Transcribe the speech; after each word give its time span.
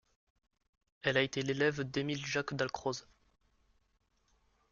Elle 1.03 1.15
a 1.15 1.21
été 1.21 1.43
l'élève 1.43 1.83
d'Émile 1.83 2.25
Jaques-Dalcroze. 2.25 3.07